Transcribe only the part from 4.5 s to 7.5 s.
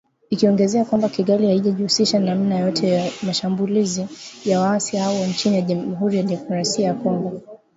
waasi hao nchini Jamuhuri ya Demokrasia ya Kongo